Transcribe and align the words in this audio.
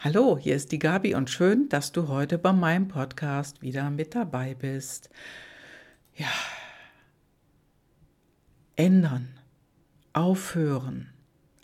Hallo, 0.00 0.38
hier 0.38 0.54
ist 0.54 0.70
die 0.70 0.78
Gabi 0.78 1.16
und 1.16 1.28
schön, 1.28 1.68
dass 1.70 1.90
du 1.90 2.06
heute 2.06 2.38
bei 2.38 2.52
meinem 2.52 2.86
Podcast 2.86 3.62
wieder 3.62 3.90
mit 3.90 4.14
dabei 4.14 4.54
bist. 4.54 5.10
Ja, 6.14 6.30
ändern, 8.76 9.40
aufhören, 10.12 11.10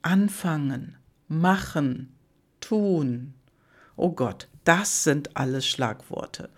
anfangen, 0.03 0.97
machen, 1.29 2.13
tun. 2.59 3.35
Oh 3.95 4.11
Gott, 4.11 4.49
das 4.65 5.05
sind 5.05 5.37
alles 5.37 5.65
Schlagworte. 5.65 6.51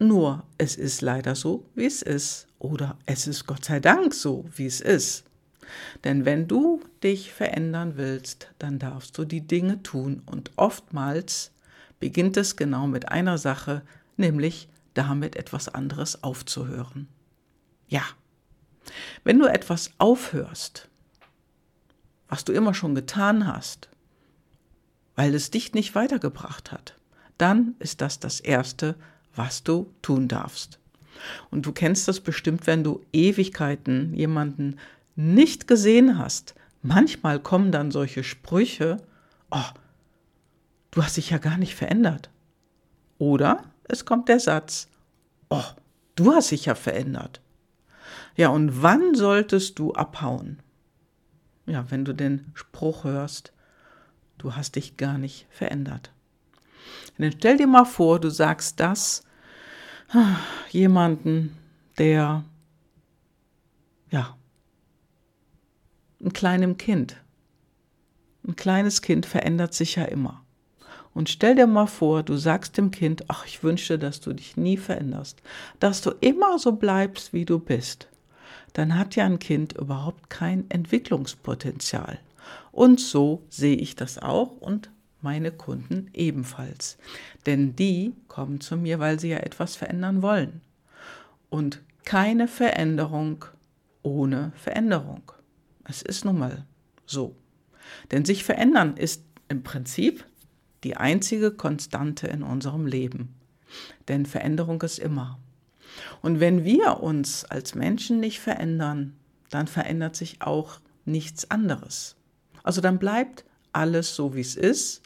Nur, 0.00 0.42
es 0.58 0.74
ist 0.74 1.02
leider 1.02 1.36
so, 1.36 1.70
wie 1.76 1.86
es 1.86 2.02
ist. 2.02 2.48
Oder 2.58 2.98
es 3.06 3.28
ist 3.28 3.46
Gott 3.46 3.64
sei 3.64 3.78
Dank 3.78 4.12
so, 4.12 4.44
wie 4.56 4.66
es 4.66 4.80
ist. 4.80 5.29
Denn 6.04 6.24
wenn 6.24 6.48
du 6.48 6.80
dich 7.02 7.32
verändern 7.32 7.96
willst, 7.96 8.50
dann 8.58 8.78
darfst 8.78 9.16
du 9.18 9.24
die 9.24 9.46
Dinge 9.46 9.82
tun. 9.82 10.22
Und 10.26 10.52
oftmals 10.56 11.52
beginnt 11.98 12.36
es 12.36 12.56
genau 12.56 12.86
mit 12.86 13.08
einer 13.08 13.38
Sache, 13.38 13.82
nämlich 14.16 14.68
damit 14.94 15.36
etwas 15.36 15.68
anderes 15.68 16.22
aufzuhören. 16.22 17.08
Ja, 17.88 18.02
wenn 19.24 19.38
du 19.38 19.46
etwas 19.46 19.90
aufhörst, 19.98 20.88
was 22.28 22.44
du 22.44 22.52
immer 22.52 22.74
schon 22.74 22.94
getan 22.94 23.46
hast, 23.46 23.88
weil 25.16 25.34
es 25.34 25.50
dich 25.50 25.74
nicht 25.74 25.94
weitergebracht 25.94 26.72
hat, 26.72 26.96
dann 27.36 27.74
ist 27.78 28.00
das 28.00 28.20
das 28.20 28.40
Erste, 28.40 28.94
was 29.34 29.62
du 29.62 29.92
tun 30.02 30.28
darfst. 30.28 30.78
Und 31.50 31.66
du 31.66 31.72
kennst 31.72 32.08
das 32.08 32.20
bestimmt, 32.20 32.66
wenn 32.66 32.84
du 32.84 33.04
Ewigkeiten 33.12 34.14
jemanden 34.14 34.78
nicht 35.16 35.66
gesehen 35.66 36.18
hast, 36.18 36.54
manchmal 36.82 37.40
kommen 37.40 37.72
dann 37.72 37.90
solche 37.90 38.24
Sprüche, 38.24 38.98
oh, 39.50 39.70
du 40.90 41.02
hast 41.02 41.16
dich 41.16 41.30
ja 41.30 41.38
gar 41.38 41.58
nicht 41.58 41.74
verändert. 41.74 42.30
Oder 43.18 43.64
es 43.84 44.04
kommt 44.04 44.28
der 44.28 44.40
Satz, 44.40 44.88
oh, 45.48 45.64
du 46.16 46.32
hast 46.32 46.50
dich 46.50 46.66
ja 46.66 46.74
verändert. 46.74 47.40
Ja, 48.36 48.48
und 48.48 48.82
wann 48.82 49.14
solltest 49.14 49.78
du 49.78 49.92
abhauen? 49.92 50.60
Ja, 51.66 51.90
wenn 51.90 52.04
du 52.04 52.14
den 52.14 52.50
Spruch 52.54 53.04
hörst, 53.04 53.52
du 54.38 54.56
hast 54.56 54.76
dich 54.76 54.96
gar 54.96 55.18
nicht 55.18 55.46
verändert. 55.50 56.12
dann 57.18 57.32
stell 57.32 57.58
dir 57.58 57.66
mal 57.66 57.84
vor, 57.84 58.18
du 58.20 58.30
sagst 58.30 58.80
das 58.80 59.24
ah, 60.12 60.36
jemanden, 60.70 61.56
der 61.98 62.44
ja 64.10 64.36
ein 66.22 66.32
kleinem 66.32 66.76
Kind. 66.76 67.16
Ein 68.46 68.56
kleines 68.56 69.02
Kind 69.02 69.26
verändert 69.26 69.74
sich 69.74 69.96
ja 69.96 70.04
immer. 70.04 70.42
Und 71.12 71.28
stell 71.28 71.56
dir 71.56 71.66
mal 71.66 71.86
vor, 71.86 72.22
du 72.22 72.36
sagst 72.36 72.76
dem 72.76 72.90
Kind, 72.90 73.24
ach, 73.28 73.44
ich 73.46 73.62
wünsche, 73.64 73.98
dass 73.98 74.20
du 74.20 74.32
dich 74.32 74.56
nie 74.56 74.76
veränderst, 74.76 75.42
dass 75.80 76.02
du 76.02 76.10
immer 76.20 76.58
so 76.58 76.72
bleibst, 76.72 77.32
wie 77.32 77.44
du 77.44 77.58
bist. 77.58 78.08
Dann 78.72 78.96
hat 78.96 79.16
ja 79.16 79.24
ein 79.24 79.40
Kind 79.40 79.72
überhaupt 79.72 80.30
kein 80.30 80.70
Entwicklungspotenzial. 80.70 82.20
Und 82.70 83.00
so 83.00 83.42
sehe 83.48 83.76
ich 83.76 83.96
das 83.96 84.18
auch 84.18 84.56
und 84.60 84.90
meine 85.20 85.50
Kunden 85.50 86.08
ebenfalls. 86.14 86.96
Denn 87.46 87.74
die 87.76 88.14
kommen 88.28 88.60
zu 88.60 88.76
mir, 88.76 89.00
weil 89.00 89.18
sie 89.18 89.30
ja 89.30 89.38
etwas 89.38 89.76
verändern 89.76 90.22
wollen. 90.22 90.60
Und 91.50 91.80
keine 92.04 92.48
Veränderung 92.48 93.44
ohne 94.02 94.52
Veränderung. 94.54 95.32
Es 95.84 96.02
ist 96.02 96.24
nun 96.24 96.38
mal 96.38 96.66
so. 97.06 97.36
Denn 98.10 98.24
sich 98.24 98.44
verändern 98.44 98.96
ist 98.96 99.24
im 99.48 99.62
Prinzip 99.62 100.24
die 100.84 100.96
einzige 100.96 101.50
Konstante 101.50 102.26
in 102.26 102.42
unserem 102.42 102.86
Leben. 102.86 103.34
Denn 104.08 104.26
Veränderung 104.26 104.80
ist 104.82 104.98
immer. 104.98 105.38
Und 106.22 106.40
wenn 106.40 106.64
wir 106.64 107.00
uns 107.00 107.44
als 107.44 107.74
Menschen 107.74 108.20
nicht 108.20 108.40
verändern, 108.40 109.16
dann 109.50 109.66
verändert 109.66 110.16
sich 110.16 110.40
auch 110.40 110.80
nichts 111.04 111.50
anderes. 111.50 112.16
Also 112.62 112.80
dann 112.80 112.98
bleibt 112.98 113.44
alles 113.72 114.14
so, 114.14 114.34
wie 114.34 114.40
es 114.40 114.56
ist, 114.56 115.02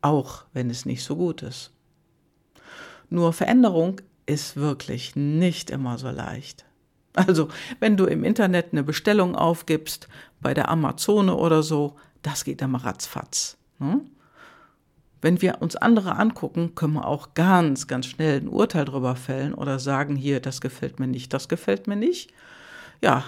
auch 0.00 0.44
wenn 0.52 0.70
es 0.70 0.86
nicht 0.86 1.04
so 1.04 1.16
gut 1.16 1.42
ist. 1.42 1.70
Nur 3.10 3.32
Veränderung 3.32 4.00
ist 4.26 4.56
wirklich 4.56 5.16
nicht 5.16 5.70
immer 5.70 5.98
so 5.98 6.10
leicht. 6.10 6.64
Also, 7.14 7.48
wenn 7.78 7.96
du 7.96 8.06
im 8.06 8.24
Internet 8.24 8.68
eine 8.72 8.82
Bestellung 8.82 9.36
aufgibst, 9.36 10.08
bei 10.40 10.54
der 10.54 10.68
Amazone 10.70 11.36
oder 11.36 11.62
so, 11.62 11.96
das 12.22 12.44
geht 12.44 12.62
immer 12.62 12.84
ratzfatz. 12.84 13.56
Ne? 13.78 14.00
Wenn 15.20 15.40
wir 15.40 15.62
uns 15.62 15.76
andere 15.76 16.16
angucken, 16.16 16.74
können 16.74 16.94
wir 16.94 17.06
auch 17.06 17.34
ganz, 17.34 17.86
ganz 17.86 18.06
schnell 18.06 18.40
ein 18.40 18.48
Urteil 18.48 18.84
darüber 18.84 19.14
fällen 19.14 19.54
oder 19.54 19.78
sagen, 19.78 20.16
hier, 20.16 20.40
das 20.40 20.60
gefällt 20.60 20.98
mir 20.98 21.06
nicht, 21.06 21.32
das 21.32 21.48
gefällt 21.48 21.86
mir 21.86 21.96
nicht. 21.96 22.32
Ja, 23.00 23.24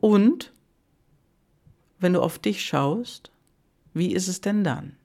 und 0.00 0.52
wenn 1.98 2.12
du 2.12 2.20
auf 2.20 2.38
dich 2.38 2.64
schaust, 2.64 3.30
wie 3.94 4.12
ist 4.12 4.28
es 4.28 4.40
denn 4.40 4.64
dann? 4.64 4.96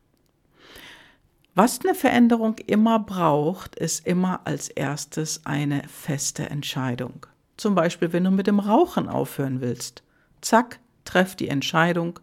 Was 1.53 1.81
eine 1.81 1.95
Veränderung 1.95 2.55
immer 2.65 2.97
braucht, 2.97 3.75
ist 3.75 4.07
immer 4.07 4.41
als 4.45 4.69
erstes 4.69 5.45
eine 5.45 5.83
feste 5.87 6.49
Entscheidung. 6.49 7.25
Zum 7.61 7.75
Beispiel, 7.75 8.11
wenn 8.11 8.23
du 8.23 8.31
mit 8.31 8.47
dem 8.47 8.59
Rauchen 8.59 9.07
aufhören 9.07 9.61
willst. 9.61 10.01
Zack, 10.41 10.79
treff 11.05 11.35
die 11.35 11.47
Entscheidung 11.47 12.19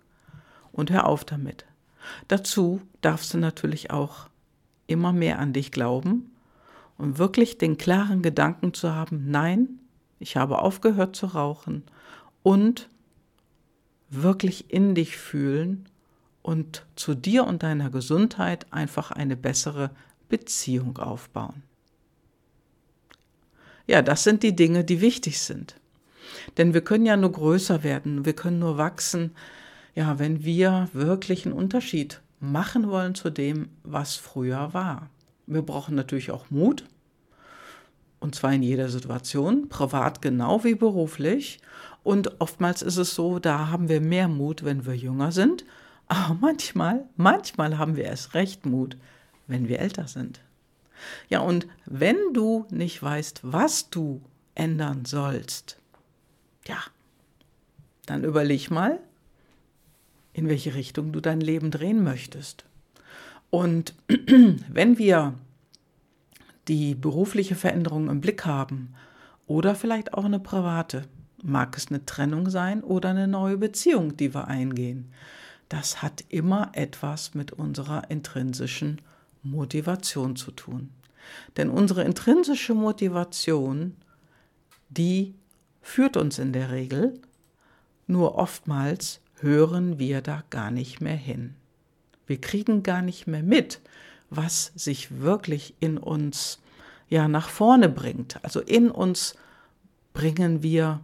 und 0.73 0.91
hör 0.91 1.07
auf 1.07 1.25
damit. 1.25 1.65
Dazu 2.27 2.83
darfst 3.03 3.33
du 3.33 3.39
natürlich 3.39 3.93
auch 3.93 4.29
immer 4.89 5.13
mehr 5.13 5.39
an 5.39 5.53
dich 5.53 5.71
glauben 5.71 6.33
und 6.97 7.19
wirklich 7.19 7.57
den 7.57 7.79
klaren 7.79 8.21
Gedanken 8.21 8.75
zu 8.75 8.93
haben, 8.93 9.31
nein, 9.31 9.79
ich 10.19 10.37
habe 10.37 10.59
aufgehört 10.59 11.15
zu 11.15 11.27
rauchen 11.27 11.85
und 12.43 12.89
wirklich 14.11 14.73
in 14.73 14.97
dich 14.97 15.19
fühlen 15.19 15.89
und 16.43 16.85
zu 16.97 17.15
dir 17.15 17.47
und 17.47 17.63
deiner 17.63 17.91
Gesundheit 17.91 18.67
einfach 18.73 19.13
eine 19.13 19.37
bessere 19.37 19.93
Beziehung 20.29 20.99
aufbauen. 20.99 21.63
Ja, 23.89 24.03
das 24.03 24.23
sind 24.23 24.43
die 24.43 24.55
Dinge, 24.55 24.85
die 24.85 25.01
wichtig 25.01 25.41
sind. 25.41 25.75
Denn 26.59 26.75
wir 26.75 26.83
können 26.83 27.07
ja 27.07 27.17
nur 27.17 27.33
größer 27.33 27.83
werden, 27.83 28.27
wir 28.27 28.35
können 28.35 28.59
nur 28.59 28.77
wachsen, 28.77 29.33
ja, 29.95 30.19
wenn 30.19 30.45
wir 30.45 30.89
wirklich 30.93 31.47
einen 31.47 31.55
Unterschied 31.55 32.21
machen 32.39 32.89
wollen 32.89 33.15
zu 33.15 33.31
dem, 33.31 33.71
was 33.83 34.15
früher 34.15 34.75
war. 34.75 35.09
Wir 35.47 35.63
brauchen 35.63 35.95
natürlich 35.95 36.31
auch 36.31 36.51
Mut, 36.51 36.85
und 38.21 38.35
zwar 38.35 38.53
in 38.53 38.63
jeder 38.63 38.91
Situation, 38.91 39.69
privat 39.69 40.21
genau 40.21 40.65
wie 40.65 40.75
beruflich. 40.75 41.61
Und 42.03 42.41
oftmals 42.41 42.83
ist 42.83 42.97
es 42.97 43.15
so, 43.15 43.39
da 43.39 43.69
haben 43.69 43.89
wir 43.89 44.01
mehr 44.01 44.29
Mut, 44.29 44.65
wenn 44.65 44.87
wir 44.87 44.97
jünger 44.97 45.33
sind. 45.33 45.65
Aber 46.09 46.37
manchmal, 46.41 47.07
manchmal 47.17 47.79
haben 47.79 47.97
wir 47.97 48.05
erst 48.05 48.35
recht 48.35 48.67
Mut, 48.67 48.97
wenn 49.47 49.69
wir 49.69 49.79
älter 49.79 50.09
sind. 50.09 50.41
Ja, 51.29 51.41
und 51.41 51.67
wenn 51.87 52.17
du 52.33 52.67
nicht 52.71 53.03
weißt, 53.03 53.41
was 53.43 53.91
du 53.91 54.21
ändern 54.55 55.05
sollst, 55.05 55.79
ja, 56.67 56.79
dann 58.07 58.25
überleg 58.25 58.71
mal, 58.71 58.99
in 60.33 60.49
welche 60.49 60.75
Richtung 60.75 61.13
du 61.13 61.21
dein 61.21 61.41
Leben 61.41 61.71
drehen 61.71 62.03
möchtest. 62.03 62.65
Und 63.51 63.95
wenn 64.69 64.99
wir 64.99 65.35
die 66.69 66.95
berufliche 66.95 67.55
Veränderung 67.55 68.09
im 68.09 68.21
Blick 68.21 68.45
haben 68.45 68.95
oder 69.47 69.75
vielleicht 69.75 70.15
auch 70.15 70.25
eine 70.25 70.39
private, 70.39 71.05
mag 71.43 71.77
es 71.77 71.89
eine 71.89 72.05
Trennung 72.05 72.51
sein 72.51 72.83
oder 72.83 73.11
eine 73.11 73.27
neue 73.27 73.57
Beziehung, 73.57 74.17
die 74.17 74.35
wir 74.35 74.49
eingehen, 74.49 75.13
das 75.69 76.03
hat 76.03 76.25
immer 76.29 76.71
etwas 76.73 77.35
mit 77.35 77.53
unserer 77.53 78.11
intrinsischen 78.11 79.01
Motivation 79.43 80.37
zu 80.37 80.51
tun. 80.51 80.91
Denn 81.57 81.71
unsere 81.71 82.05
intrinsische 82.05 82.75
Motivation, 82.75 83.97
die 84.89 85.35
führt 85.81 86.17
uns 86.17 86.39
in 86.39 86.53
der 86.53 86.71
Regel, 86.71 87.21
nur 88.07 88.37
oftmals 88.37 89.21
hören 89.41 89.99
wir 89.99 90.23
da 90.23 90.43
gar 90.51 90.71
nicht 90.71 91.01
mehr 91.01 91.17
hin. 91.17 91.55
Wir 92.27 92.41
kriegen 92.41 92.83
gar 92.83 93.03
nicht 93.03 93.27
mehr 93.27 93.43
mit, 93.43 93.81
was 94.31 94.73
sich 94.75 95.21
wirklich 95.21 95.75
in 95.81 95.99
uns 95.99 96.61
ja 97.09 97.29
nach 97.29 97.49
vorne 97.49 97.89
bringt. 97.89 98.43
Also 98.45 98.61
in 98.61 98.91
uns 98.91 99.35
bringen 100.13 100.63
wir 100.63 101.01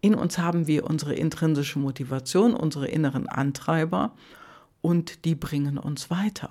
in 0.00 0.14
uns 0.14 0.38
haben 0.38 0.66
wir 0.66 0.84
unsere 0.84 1.14
intrinsische 1.14 1.78
Motivation, 1.78 2.54
unsere 2.54 2.86
inneren 2.86 3.28
Antreiber 3.28 4.12
und 4.80 5.24
die 5.24 5.34
bringen 5.34 5.76
uns 5.76 6.08
weiter. 6.08 6.50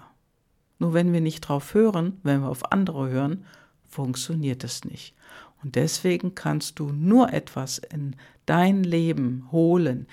Nur 0.79 0.94
wenn 0.94 1.13
wir 1.13 1.21
nicht 1.21 1.41
drauf 1.41 1.74
hören, 1.74 2.19
wenn 2.24 2.41
wir 2.41 2.50
auf 2.50 2.71
andere 2.71 3.09
hören, 3.09 3.45
funktioniert 3.88 4.63
es 4.63 4.85
nicht. 4.85 5.15
Und 5.63 5.75
deswegen 5.75 6.35
kannst 6.35 6.79
du 6.79 6.91
nur 6.91 7.33
etwas 7.33 7.79
in 7.79 8.15
dein 8.45 8.83
Leben 8.83 9.47
holen. 9.51 10.07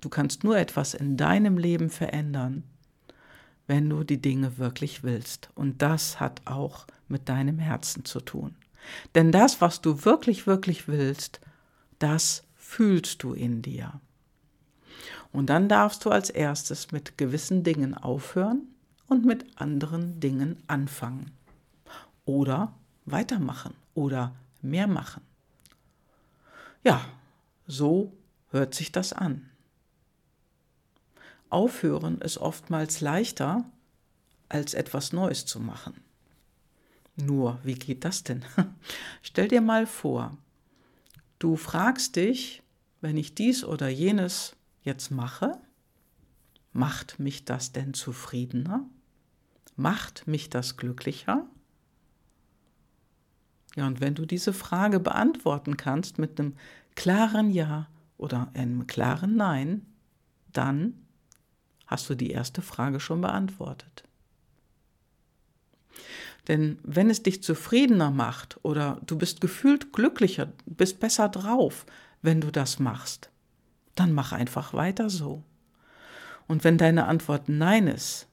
Du 0.00 0.08
kannst 0.08 0.44
nur 0.44 0.56
etwas 0.56 0.94
in 0.94 1.16
deinem 1.16 1.58
Leben 1.58 1.90
verändern, 1.90 2.62
wenn 3.66 3.90
du 3.90 4.02
die 4.02 4.22
Dinge 4.22 4.58
wirklich 4.58 5.02
willst. 5.02 5.50
Und 5.54 5.82
das 5.82 6.20
hat 6.20 6.40
auch 6.46 6.86
mit 7.08 7.28
deinem 7.28 7.58
Herzen 7.58 8.04
zu 8.04 8.20
tun. 8.20 8.56
Denn 9.14 9.32
das, 9.32 9.60
was 9.60 9.82
du 9.82 10.04
wirklich, 10.04 10.46
wirklich 10.46 10.88
willst, 10.88 11.40
das 11.98 12.44
fühlst 12.54 13.22
du 13.22 13.34
in 13.34 13.60
dir. 13.60 14.00
Und 15.32 15.50
dann 15.50 15.68
darfst 15.68 16.04
du 16.04 16.10
als 16.10 16.30
erstes 16.30 16.92
mit 16.92 17.18
gewissen 17.18 17.62
Dingen 17.62 17.94
aufhören 17.94 18.62
und 19.08 19.24
mit 19.24 19.46
anderen 19.60 20.20
Dingen 20.20 20.62
anfangen. 20.66 21.32
Oder 22.24 22.74
weitermachen 23.06 23.74
oder 23.94 24.34
mehr 24.62 24.86
machen. 24.86 25.22
Ja, 26.84 27.04
so 27.66 28.12
hört 28.50 28.74
sich 28.74 28.92
das 28.92 29.12
an. 29.12 29.48
Aufhören 31.50 32.20
ist 32.20 32.38
oftmals 32.38 33.00
leichter, 33.00 33.64
als 34.48 34.74
etwas 34.74 35.12
Neues 35.12 35.46
zu 35.46 35.60
machen. 35.60 35.94
Nur, 37.16 37.58
wie 37.64 37.74
geht 37.74 38.04
das 38.04 38.22
denn? 38.22 38.44
Stell 39.22 39.48
dir 39.48 39.60
mal 39.60 39.86
vor, 39.86 40.36
du 41.38 41.56
fragst 41.56 42.16
dich, 42.16 42.62
wenn 43.00 43.16
ich 43.16 43.34
dies 43.34 43.64
oder 43.64 43.88
jenes 43.88 44.56
jetzt 44.82 45.10
mache, 45.10 45.58
macht 46.72 47.18
mich 47.18 47.44
das 47.44 47.72
denn 47.72 47.94
zufriedener? 47.94 48.86
Macht 49.78 50.26
mich 50.26 50.50
das 50.50 50.76
glücklicher? 50.76 51.46
Ja, 53.76 53.86
und 53.86 54.00
wenn 54.00 54.16
du 54.16 54.26
diese 54.26 54.52
Frage 54.52 54.98
beantworten 54.98 55.76
kannst 55.76 56.18
mit 56.18 56.40
einem 56.40 56.56
klaren 56.96 57.48
Ja 57.52 57.86
oder 58.16 58.50
einem 58.54 58.88
klaren 58.88 59.36
Nein, 59.36 59.86
dann 60.52 60.94
hast 61.86 62.10
du 62.10 62.16
die 62.16 62.32
erste 62.32 62.60
Frage 62.60 62.98
schon 62.98 63.20
beantwortet. 63.20 64.02
Denn 66.48 66.80
wenn 66.82 67.08
es 67.08 67.22
dich 67.22 67.44
zufriedener 67.44 68.10
macht 68.10 68.58
oder 68.64 69.00
du 69.06 69.16
bist 69.16 69.40
gefühlt 69.40 69.92
glücklicher, 69.92 70.52
bist 70.66 70.98
besser 70.98 71.28
drauf, 71.28 71.86
wenn 72.20 72.40
du 72.40 72.50
das 72.50 72.80
machst, 72.80 73.30
dann 73.94 74.12
mach 74.12 74.32
einfach 74.32 74.74
weiter 74.74 75.08
so. 75.08 75.44
Und 76.48 76.64
wenn 76.64 76.78
deine 76.78 77.06
Antwort 77.06 77.48
Nein 77.48 77.86
ist, 77.86 78.28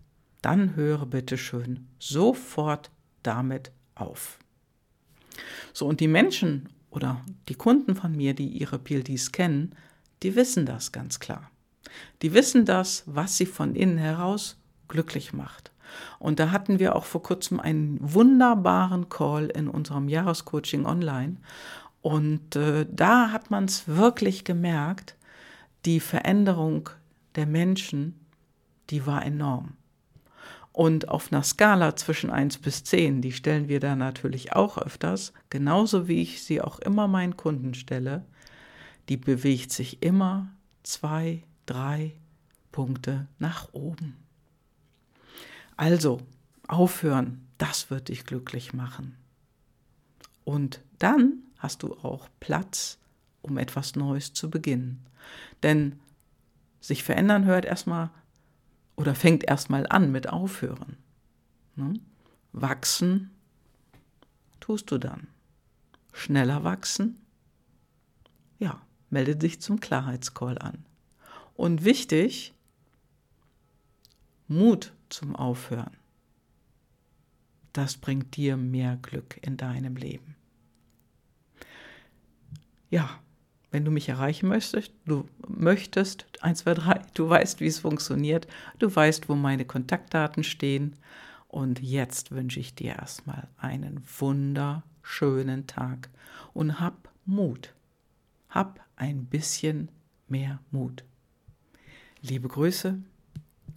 dann 0.45 0.75
höre 0.75 1.07
bitte 1.07 1.39
schön 1.39 1.87
sofort 1.97 2.91
damit 3.23 3.71
auf. 3.95 4.37
So, 5.73 5.87
und 5.87 5.99
die 5.99 6.07
Menschen 6.07 6.69
oder 6.91 7.21
die 7.49 7.55
Kunden 7.55 7.95
von 7.95 8.15
mir, 8.15 8.35
die 8.35 8.47
ihre 8.47 8.77
PLDs 8.77 9.31
kennen, 9.31 9.73
die 10.21 10.35
wissen 10.35 10.67
das 10.67 10.91
ganz 10.91 11.19
klar. 11.19 11.49
Die 12.21 12.35
wissen 12.35 12.63
das, 12.63 13.03
was 13.07 13.37
sie 13.37 13.47
von 13.47 13.73
innen 13.73 13.97
heraus 13.97 14.57
glücklich 14.87 15.33
macht. 15.33 15.71
Und 16.19 16.39
da 16.39 16.51
hatten 16.51 16.77
wir 16.77 16.95
auch 16.95 17.05
vor 17.05 17.23
kurzem 17.23 17.59
einen 17.59 17.97
wunderbaren 17.99 19.09
Call 19.09 19.47
in 19.47 19.67
unserem 19.67 20.09
Jahrescoaching 20.09 20.85
online. 20.85 21.37
Und 22.01 22.55
äh, 22.55 22.85
da 22.87 23.31
hat 23.31 23.49
man 23.49 23.65
es 23.65 23.87
wirklich 23.87 24.43
gemerkt, 24.43 25.15
die 25.85 25.99
Veränderung 25.99 26.91
der 27.33 27.47
Menschen, 27.47 28.19
die 28.91 29.07
war 29.07 29.25
enorm. 29.25 29.73
Und 30.75 31.07
auf 31.07 31.31
einer 31.31 31.41
Skala 31.41 31.95
zwischen 31.95 32.29
1 32.29 32.57
bis 32.57 32.83
10, 32.83 33.21
die 33.21 33.31
stellen 33.31 33.69
wir 33.69 33.79
da 33.79 33.95
natürlich 33.95 34.51
auch 34.51 34.77
öfters, 34.77 35.31
genauso 35.49 36.09
wie 36.09 36.21
ich 36.21 36.43
sie 36.43 36.59
auch 36.59 36.79
immer 36.79 37.07
meinen 37.07 37.37
Kunden 37.37 37.73
stelle, 37.75 38.25
die 39.07 39.15
bewegt 39.15 39.71
sich 39.71 40.03
immer 40.03 40.49
zwei, 40.83 41.43
drei 41.65 42.11
Punkte 42.73 43.27
nach 43.39 43.69
oben. 43.71 44.17
Also, 45.77 46.19
aufhören, 46.67 47.47
das 47.57 47.89
wird 47.89 48.09
dich 48.09 48.25
glücklich 48.25 48.73
machen. 48.73 49.15
Und 50.43 50.81
dann 50.99 51.35
hast 51.57 51.83
du 51.83 51.93
auch 51.93 52.27
Platz, 52.41 52.97
um 53.41 53.57
etwas 53.57 53.95
Neues 53.95 54.33
zu 54.33 54.49
beginnen. 54.49 55.05
Denn 55.63 56.01
sich 56.81 57.05
verändern 57.05 57.45
hört 57.45 57.63
erstmal 57.63 58.09
oder 58.95 59.15
fängt 59.15 59.43
erstmal 59.43 59.87
an 59.87 60.11
mit 60.11 60.29
Aufhören. 60.29 60.97
Ne? 61.75 61.93
Wachsen 62.51 63.31
tust 64.59 64.91
du 64.91 64.97
dann. 64.97 65.27
Schneller 66.13 66.63
wachsen? 66.63 67.21
Ja, 68.57 68.81
melde 69.09 69.35
dich 69.35 69.61
zum 69.61 69.79
Klarheitscall 69.79 70.57
an. 70.57 70.85
Und 71.55 71.83
wichtig, 71.83 72.53
Mut 74.47 74.93
zum 75.09 75.35
Aufhören. 75.35 75.97
Das 77.73 77.97
bringt 77.97 78.37
dir 78.37 78.55
mehr 78.55 78.97
Glück 79.01 79.37
in 79.41 79.57
deinem 79.57 79.97
Leben. 79.97 80.35
Ja, 82.89 83.19
wenn 83.75 83.83
du 83.83 83.91
mich 83.91 84.07
erreichen 84.07 84.47
möchtest, 84.47 84.93
du 85.05 85.27
möchtest, 85.49 86.27
1, 86.39 86.59
2, 86.59 86.73
3, 86.75 87.01
du 87.13 87.27
weißt, 87.27 87.59
wie 87.59 87.67
es 87.67 87.79
funktioniert, 87.79 88.47
du 88.79 88.95
weißt, 88.95 89.27
wo 89.27 89.35
meine 89.35 89.65
Kontaktdaten 89.65 90.45
stehen. 90.45 90.95
Und 91.49 91.81
jetzt 91.81 92.31
wünsche 92.31 92.61
ich 92.61 92.73
dir 92.73 92.95
erstmal 92.95 93.49
einen 93.57 94.01
wunderschönen 94.17 95.67
Tag 95.67 96.07
und 96.53 96.79
hab 96.79 97.09
Mut. 97.25 97.73
Hab 98.47 98.79
ein 98.95 99.25
bisschen 99.25 99.89
mehr 100.29 100.61
Mut. 100.71 101.03
Liebe 102.21 102.47
Grüße, 102.47 102.97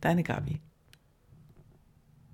deine 0.01 0.23
Gabi. 0.23 0.61